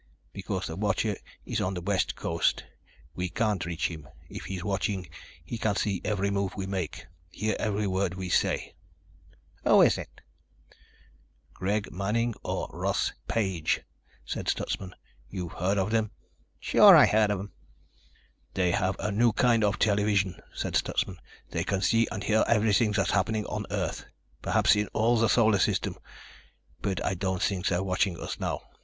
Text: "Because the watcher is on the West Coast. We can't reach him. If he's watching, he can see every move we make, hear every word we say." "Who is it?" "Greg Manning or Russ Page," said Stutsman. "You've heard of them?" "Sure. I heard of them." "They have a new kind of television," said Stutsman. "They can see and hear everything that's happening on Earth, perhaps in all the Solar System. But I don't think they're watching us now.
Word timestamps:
"Because 0.33 0.65
the 0.65 0.75
watcher 0.75 1.15
is 1.45 1.61
on 1.61 1.75
the 1.75 1.79
West 1.81 2.15
Coast. 2.15 2.63
We 3.13 3.29
can't 3.29 3.63
reach 3.67 3.87
him. 3.87 4.07
If 4.31 4.45
he's 4.45 4.63
watching, 4.63 5.07
he 5.45 5.59
can 5.59 5.75
see 5.75 6.01
every 6.03 6.31
move 6.31 6.55
we 6.57 6.65
make, 6.65 7.05
hear 7.29 7.55
every 7.59 7.85
word 7.85 8.15
we 8.15 8.27
say." 8.27 8.73
"Who 9.63 9.83
is 9.83 9.99
it?" 9.99 10.09
"Greg 11.53 11.91
Manning 11.91 12.33
or 12.43 12.67
Russ 12.73 13.11
Page," 13.27 13.81
said 14.25 14.47
Stutsman. 14.49 14.95
"You've 15.29 15.51
heard 15.53 15.77
of 15.77 15.91
them?" 15.91 16.09
"Sure. 16.59 16.95
I 16.95 17.05
heard 17.05 17.29
of 17.29 17.37
them." 17.37 17.51
"They 18.55 18.71
have 18.71 18.95
a 18.97 19.11
new 19.11 19.31
kind 19.33 19.63
of 19.63 19.77
television," 19.77 20.41
said 20.51 20.75
Stutsman. 20.75 21.17
"They 21.51 21.63
can 21.63 21.81
see 21.83 22.07
and 22.11 22.23
hear 22.23 22.43
everything 22.47 22.93
that's 22.93 23.11
happening 23.11 23.45
on 23.45 23.67
Earth, 23.69 24.05
perhaps 24.41 24.75
in 24.75 24.87
all 24.93 25.17
the 25.17 25.29
Solar 25.29 25.59
System. 25.59 25.95
But 26.81 27.05
I 27.05 27.13
don't 27.13 27.43
think 27.43 27.67
they're 27.67 27.83
watching 27.83 28.19
us 28.19 28.39
now. 28.39 28.63